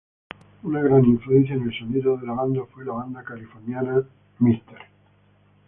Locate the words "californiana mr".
3.23-4.63